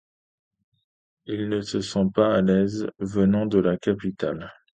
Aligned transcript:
Il 1.27 1.47
ne 1.47 1.61
se 1.61 1.79
sent 1.79 2.07
pas 2.11 2.33
à 2.33 2.41
l'aise, 2.41 2.87
venant 2.97 3.45
de 3.45 3.59
la 3.59 3.77
capitale. 3.77 4.51